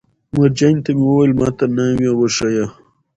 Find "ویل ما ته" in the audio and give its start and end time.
1.15-1.65